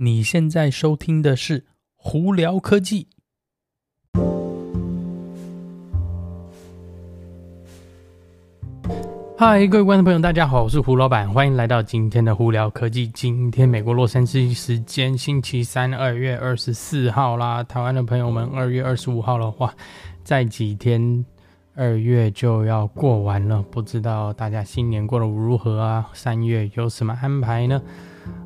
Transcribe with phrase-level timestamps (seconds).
[0.00, 1.60] 你现在收听的是
[1.96, 3.08] 《胡聊科技》。
[9.36, 13.08] 嗨，各位观众朋友，大家好，我是胡老板，欢迎来到今天的《胡聊科技》。
[13.12, 17.64] 今天美国洛杉矶时间星期三，二月二十四号啦。
[17.64, 19.74] 台湾的朋友们，二月二十五号的话，
[20.22, 21.24] 再几天
[21.74, 26.08] 二月就要过完了，不知道大家新年过得如何啊？
[26.12, 27.82] 三月有什么安排呢？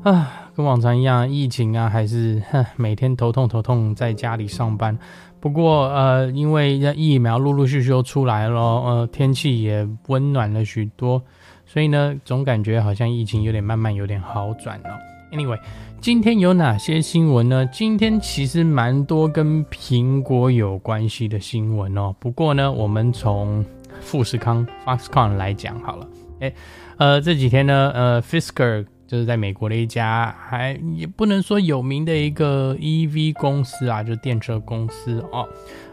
[0.01, 0.42] 啊。
[0.55, 2.41] 跟往常一样，疫情啊，还是，
[2.75, 4.97] 每天头痛头痛，在家里上班。
[5.39, 11.21] 不过呃，因为疫苗陆陆续续又出来了，呃，天气也温暖了许多，
[11.65, 14.89] 所以呢，总感觉好像疫情有点慢慢有点好转了。
[15.31, 15.59] Anyway，
[15.99, 17.65] 今天有哪些新闻呢？
[17.73, 22.15] 今天其实蛮多跟苹果有关系的新闻哦。
[22.19, 23.65] 不过呢，我们从
[24.01, 26.07] 富士康 Foxconn 来讲好了。
[26.41, 26.53] 诶，
[26.97, 28.85] 呃，这几天呢，呃，Fisker。
[29.13, 35.47] 就是在美国的一家还也不能说有名的一个 EV 公司啊，就是电车公司哦，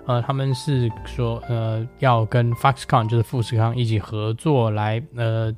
[0.07, 5.55] 呃，他们是说呃要跟 Foxconn 就是富士康一起合作来呃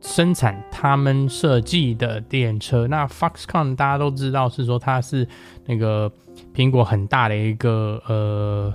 [0.00, 2.88] 生产他们设计的电车。
[2.88, 5.28] 那 Foxconn 大家都知道是说它是
[5.66, 6.10] 那个
[6.52, 8.74] 苹果很大的一个呃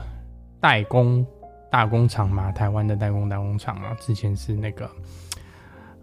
[0.62, 1.26] 代工
[1.70, 4.90] 大工厂嘛，台湾的代工大工厂啊，之前是那个。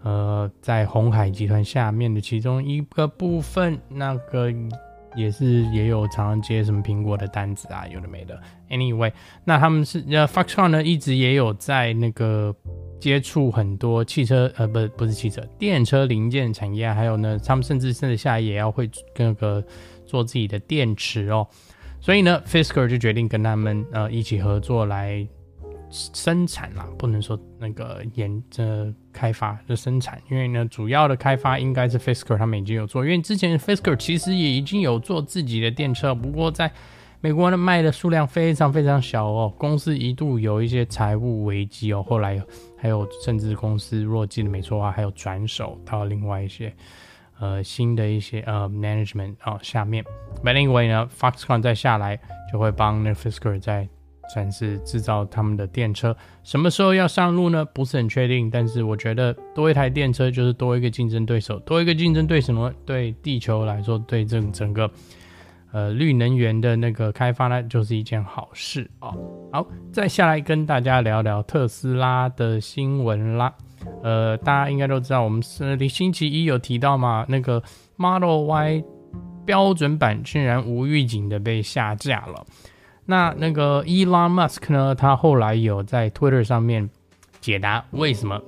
[0.07, 4.53] 呃，在鸿海集团下面的其中一个部分，那个
[5.17, 8.41] 也是也有常常接什么苹果的单子啊，有的没的。
[8.71, 9.13] Anyway，
[9.45, 12.55] 那他们是呃，Foxconn 呢一直也有在那个
[13.01, 19.61] 接触很多汽车，呃，不不是汽车，电车零件产业，还有呢，他们甚至甚至下也要会那个
[20.07, 21.45] 做自己的电池哦。
[22.01, 25.27] 所以呢，Fisker 就决定跟他们呃一起合作来。
[26.13, 36.71] 生产啦，不能说那个研这开发的生产，因为呢，主要的开发应该是 Fisker 他们已经有做，因为之前 Fisker 其实也已经有做自己的电车，不过在
[37.21, 42.41] 美国呢卖的数量非常非常小哦，公司一度有一些财务危机哦，后来
[42.77, 46.73] 还有甚至公司若记得没错的话，还有转手到另外一些
[47.41, 50.05] 呃新的一些呃 management 哦下面
[50.45, 52.21] ，But anyway 呢，Foxconn 再下来
[52.53, 53.89] 就会帮那 Fisker 在。
[54.33, 57.65] 算是制造他们的电车，什么时候要上路呢？
[57.65, 58.51] 不是很确定。
[58.51, 64.91] 但是我觉得多一台电车就是多一个竞争对手，多一个竞争对手呢，对地球来说，对这整个
[65.73, 69.15] 呃绿能源的那个开发呢，就是一件好事哦。
[69.53, 73.53] 好，再下来跟大家聊聊特斯拉的新闻啦。
[74.03, 77.63] 呃，大家应该都知道，我们是星期一有提到嘛，那个
[77.97, 78.83] Model Y
[79.45, 82.45] 标准版竟然无预警的被下架了。
[83.07, 84.95] 那那个 Elon Musk 呢？
[84.95, 86.91] 他后来有在 Twitter 上面
[87.41, 88.43] 解答为什么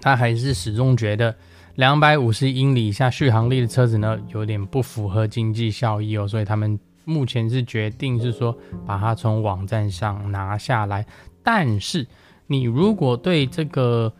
[0.00, 1.34] 他还是始终觉得
[1.74, 8.56] 两百五十英里以下续航力的车子呢，有点不符合经济效益哦，所以他们目前是决定是说
[8.86, 11.04] 把它从网站上拿下来。
[11.42, 12.06] 但是
[12.46, 14.10] 你如果对这个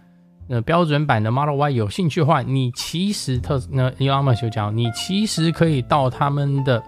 [0.49, 6.83] 呃标准版的 Model Y 有兴趣的话，你其实特那 Elon Musk 讲，你其实可以到他们的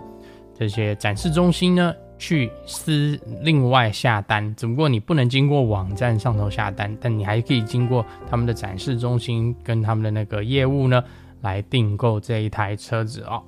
[0.55, 1.95] 这些展示中心呢。
[2.19, 11.03] 去私另外下单，只不过你不能经过网站上头下单，但你还可以经过他们的展示中心跟他们的那个业务呢
[11.43, 13.43] 来订购这一台车子哦。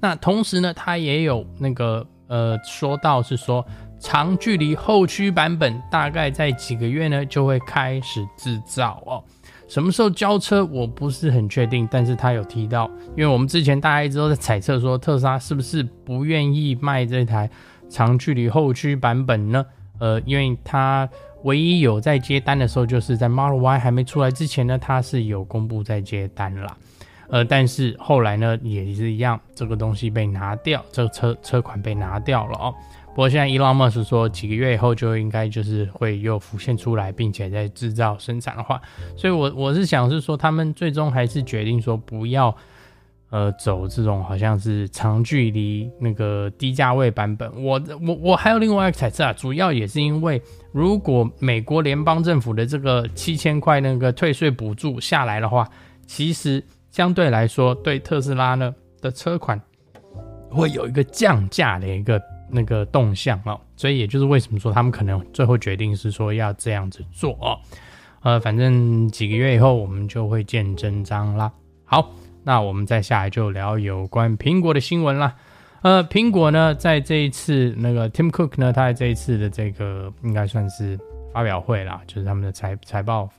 [0.00, 3.64] 那同时呢，他也有那个呃说到是说
[3.98, 9.22] 长距离后驱版本大概在几个月呢就会开始制造哦。
[9.68, 17.48] 什么时候交车我不是很确定，但是他有提到，因为我们之前大家一直都在猜测说特斯拉是不是不愿意卖这台。
[17.90, 19.66] 长距离后驱版本呢？
[19.98, 21.06] 呃，因为它
[21.42, 26.74] 唯一有在接单的时候，就是在 Model Y 还没出来之前呢，它是有公布在接单啦。
[27.28, 32.74] 呃，但是后来呢，也是一样，这个东西被拿掉，这个车车款被拿掉了哦。
[33.10, 38.80] 不过现在 Elon Musk 说，几个月以后就应该就是会又浮现出来，并且在制造生产的话，
[39.16, 42.56] 所以我我是想是说，他们最终还是决定说不要。
[43.30, 50.42] 呃，走这种好像是长距离那个低价位版本，我我我还有另外一个猜测啊，主要也是因为
[50.72, 55.68] 如果美国联邦政府的这个七千块那个退税补助下来的话，
[56.08, 56.60] 其实
[56.90, 59.60] 相对来说对特斯拉呢的车款
[60.50, 67.56] 会有一个降价的一个那个动向哦，所以也就是为什么说他们可能最后决定是说要这样子做哦，
[68.22, 71.52] 呃，反正几个月以后我们就会见真章啦。
[71.84, 72.10] 好。
[72.44, 75.34] 那我们再下来就聊有关苹果的新闻啦。
[75.82, 80.98] 呃，苹果呢，在这一次那个 Tim Cook 呢，他在这一次的这个应该算是
[81.32, 83.30] 发表会啦，就是他们的财财报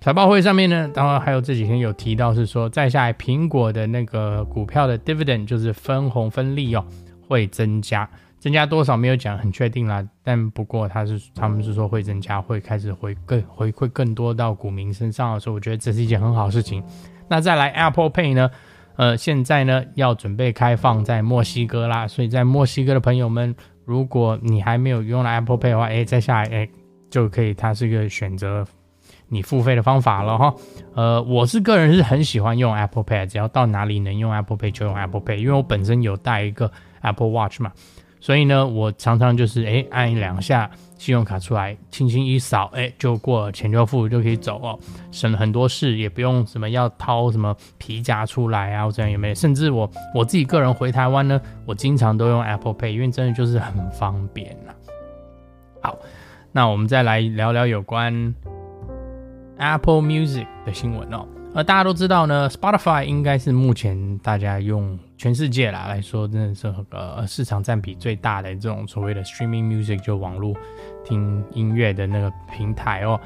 [0.00, 6.84] 财报会上面呢，当然还有这几天有提到是说，再下来苹果的那个股票的 dividend 就是分红分利哦，
[7.26, 8.08] 会增加，
[8.42, 16.82] 增加多少没有讲很确定啦，但不过他是他们是说会增加，会开始回更回馈更多到股民身上的，所以我觉得这是一件很好事情。
[17.28, 18.50] 那再来 Apple Pay 呢，
[18.96, 23.54] 呃，现在呢要准备开放在墨西哥啦，所以在墨西哥的朋友们，
[23.84, 26.68] 如果你还没有用了 Apple Pay 的话，哎，再下来哎
[27.08, 28.66] 就可以，它是一个选择。
[29.28, 30.54] 你付费的方法了哈，
[30.94, 37.72] 呃，我是个人是很喜欢用 Apple Pay，只要到哪里能用 Apple Pay 就用 Apple Pay，因为我本身有带一个 Apple Watch 嘛，
[38.22, 44.78] 所以呢，我常常就是诶按两下信用卡出来，轻轻一扫，诶就过，钱就付就可以走哦，
[45.10, 49.34] 省了很多事，也不用什么要掏什么皮夹出来啊，这样有没有？
[49.34, 54.72] 甚至我我自己个人回台湾呢，我经常都用 Apple Pay，因为真的就是很方便呐。
[55.80, 55.98] 好，
[56.52, 58.32] 那我们再来聊聊有关。
[59.58, 70.52] Apple Music 的新闻哦，呃，大家都知道呢，Spotify 应该是目前大家用全世界啦来说，真的是呃市场占比最大的这种所谓的 Streaming Music 就网络
[71.04, 73.20] 听音乐的那个平台哦。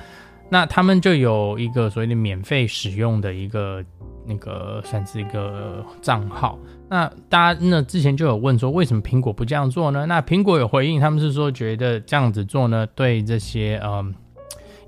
[0.51, 3.83] 那他们就有一个所谓的免费使用的一个
[4.27, 6.59] 那个算是一个账号。
[6.91, 10.05] 那大家那之前就有问说，为什么苹果不这样做呢？
[10.05, 14.15] 那苹果有回应，他们是说觉得这样子做呢，对这些嗯。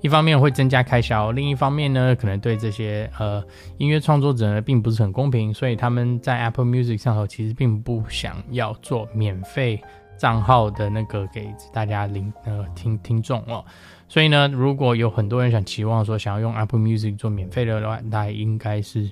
[0.01, 3.43] 一方面会增加开销，另一方面呢，可能对这些呃
[3.77, 9.81] 音乐创作者呢并不是很公平，所以他们在 Apple Music 上头其实并不想要做免费
[10.17, 13.63] 账号的那个给大家聆呃听听众哦。
[14.07, 19.11] 所以呢，如果有很多人想期望说想要用 Apple Music 做免费的话，那应该是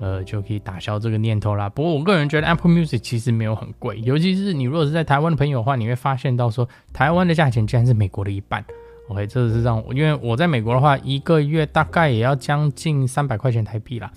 [0.00, 1.68] 呃就可以打消这个念头啦。
[1.68, 8.64] 不过我个人觉得 Apple Music 其实没有很贵，尤其是你如果是在台湾的朋友的话，你会发现到说台湾的价钱竟然是美国的一半。
[9.08, 14.10] OK，这是让我，因为我在美国的话，一个月大概也要将近三百块钱台币啦。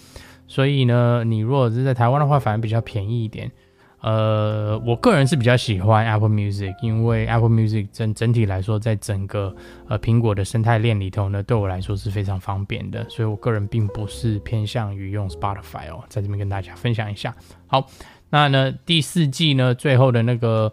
[0.48, 3.52] 所以呢，你如果是在台湾的话，反而比较便宜一点。
[4.00, 9.54] 呃，我个人是比较喜欢 Apple Music，因为 Apple Music 整整体来说，在整个
[9.90, 13.06] 呃苹果的生态链里头呢，对我来说是非常方便的。
[13.10, 17.36] 所以我个人并不是偏向于用 Spotify 哦，在这边跟大家分享一下。
[17.66, 17.88] 好，
[18.30, 20.72] 那呢第四季呢最后的那个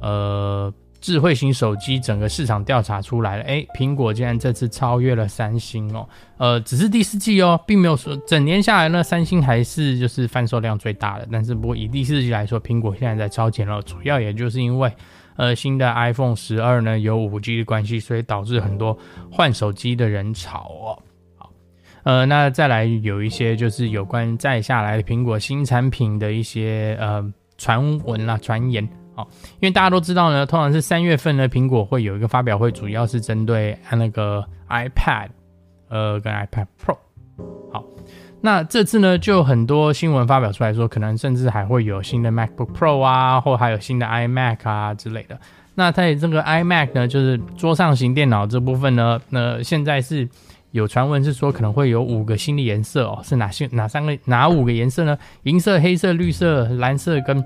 [0.00, 0.72] 呃。
[1.04, 6.08] 智慧型手机整个市场调查出来了，诶，苹果竟然这次超越了三星哦，
[6.38, 11.28] 呃，只是第四季哦，并没有说整年下来呢，三星还是就是贩售量最大的。
[11.30, 14.90] 但是不过以第四季来说，苹果现在在超前了，主要也就是因为
[15.36, 18.96] 呃新的 iPhone 十二呢有五 G 的关系，所以导致很多
[19.30, 20.98] 换手机的人潮哦。
[21.36, 21.52] 好，
[22.04, 27.22] 呃，那再来有一些就是有关再下来的苹果新产品的一些呃
[27.58, 28.88] 传闻啦、传言。
[29.16, 29.28] 好，
[29.60, 35.28] 因为大家都知道呢，通常是三月份呢，苹果会有一个发表会，主要是针对那个 iPad，
[35.88, 36.96] 呃，跟 iPad Pro。
[37.72, 37.84] 好，
[38.40, 45.38] 那这次呢，就很多新闻发表出来说，可能甚至还会有新的 MacBook Pro 啊，或还有新的 iMac 啊之类的。
[45.76, 50.28] 那在这个 iMac 呢，就是桌上型电脑这部分呢，那现在是
[50.72, 55.16] 有传闻是说可能会有五个新的颜色哦，是哪些哪三个哪五个颜色呢？
[55.44, 57.44] 银色、黑色、绿色、蓝色跟。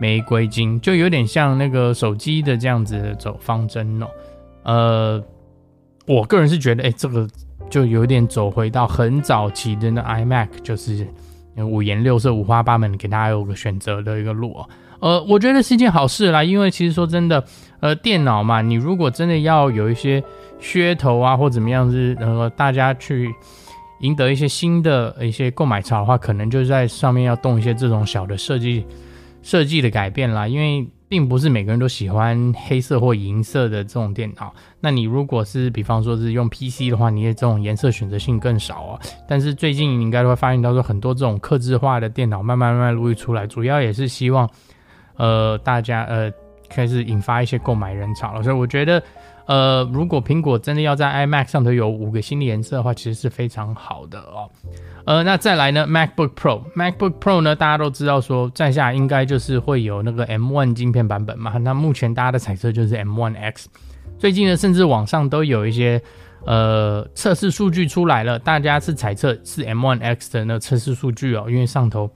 [0.00, 4.06] 玫瑰金就有点像那个手机的这样子的走方针哦，
[4.62, 5.24] 呃，
[6.06, 7.28] 我个人是觉得，哎，这个
[7.68, 11.06] 就有点走回到很早期的那 iMac，就是
[11.56, 14.56] 五颜六色、五花八门，给大家有个选择的一个路。
[15.00, 17.44] 呃，我觉得是一件好事啦，因为其实说真的，
[17.80, 20.22] 呃，电脑嘛，你如果真的要有一些
[20.60, 23.32] 噱头啊，或怎么样是呃，大家去
[24.00, 28.84] 赢得一些新的一些购买潮的话，可能就在上面要动一些这种小的设计。
[29.42, 34.52] 设计的改变啦，因为并不是每个人都喜欢黑色或银色的这种电脑。
[34.80, 39.00] 那你如果是比方说是用 PC 的话，你的这种颜色选择性更少啊。
[39.26, 44.48] 但是最近你应该会发现到说，很多这种客制化的电脑慢慢慢慢陆续出来，主要也是希望
[45.16, 46.30] 呃大家呃
[46.68, 48.42] 开始引发一些购买人潮了。
[48.42, 49.02] 所以我觉得
[49.46, 54.50] 呃，如果苹果真的要在 iMac 上头有五个新的颜色的话，其实是非常好的哦。
[55.06, 57.56] 呃，那再来呢？MacBook Pro，MacBook Pro 呢？
[57.56, 61.56] 大家都知道说，在下应该就是会有那个 M1 晶片版本嘛。
[61.56, 63.68] 那目前大家的猜测就是 M1 X。
[64.18, 66.02] 最近呢，甚至网上都有一些
[66.44, 72.10] 呃测试数据出来了，大家是猜测是 M1 X 的那测试数据哦，因为上头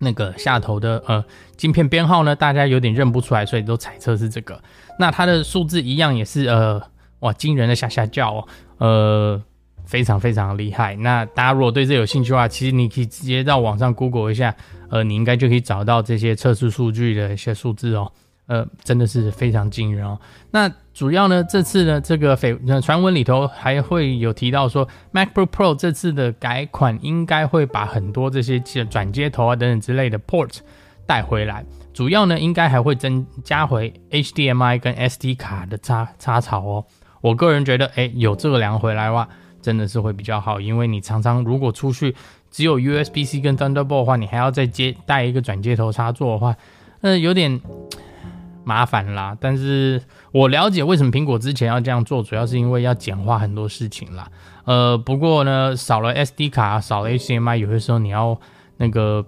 [0.00, 1.24] 那个下头的呃
[1.56, 4.60] 晶片编号呢，大家有点认不出来，所以都猜测是这个。
[4.98, 6.82] 那它的数字一样也是呃
[7.20, 9.42] 哇惊人的吓吓叫哦，呃。
[9.86, 10.94] 非常非常厉害。
[10.94, 14.54] 那大家如果对这有兴趣的话，其实你可以直接到网上 Google 一下，
[14.88, 18.12] 呃，你应该就可以找到这些测试数据的一些数字哦。
[18.46, 20.16] 呃，真的是非常惊人哦。
[20.52, 30.58] 那主要呢，这次呢，这个绯传闻里头还会有提到说，MacBook Pro 这次的改款应该会把很多这些转接头啊等等之类的 port
[31.06, 31.64] 带回来。
[31.94, 36.84] 主要呢，应该还会增加回 HDMI 跟 SD 卡的插插槽哦。
[37.22, 39.26] 我个人觉得，哎，有这个两个回来的话，
[39.62, 42.14] 真的是会比较好，因为你常常如果出去
[42.50, 46.54] 只有 USB-C 跟 Thunderbolt 的话，你还要再接带一个转接头插座的话，
[47.00, 47.58] 呃，有点
[48.64, 49.36] 麻烦啦。
[49.40, 50.02] 但是
[50.32, 54.28] 我了解为什么苹果之前要这样做，主要是因为要简化很多事情啦。
[54.64, 58.38] 呃，不过呢，少了 SD 卡，少了 HDMI，有些时候你要
[58.76, 59.24] 那个。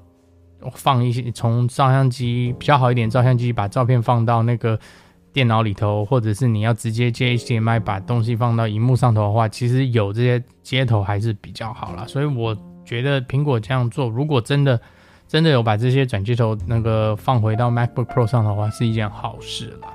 [0.76, 4.78] 放一些从照相机比较好一点，照相机把照片放到那个
[5.32, 12.04] 电脑里头，或者是你要直接接 HDMI 把东西放到荧幕上头的话，其实有这些接头还是比较好啦。
[12.06, 14.80] 所以我觉得苹果这样做，如果真的
[15.32, 19.88] 真的有把这些转接头那个放回到 MacBook Pro 上的话，是一件好事啦。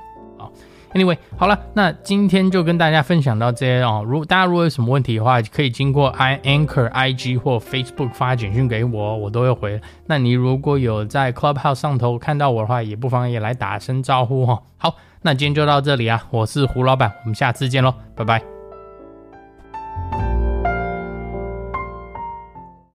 [0.96, 4.04] Anyway，好了，那今天就跟大家分享到这些哦。
[4.04, 9.80] 如大家如果有什么问题的话，可以经过 i Anchor IG 或 Facebook 发简讯给我，我都会回。
[10.08, 14.64] 那你如果有在 Clubhouse 上头看到我的话，也不妨也来打声招呼哈。
[14.78, 18.57] 好，那今天就到这里啊，我是胡老板，我们下次见喽，拜拜。